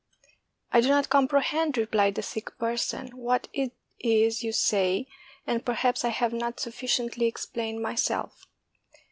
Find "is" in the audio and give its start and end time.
3.99-4.43